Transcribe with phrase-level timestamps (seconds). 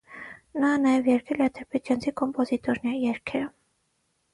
[0.63, 3.57] Նա նաև երգել է ադրբեջանցի կոմպոզիտորների երգերը։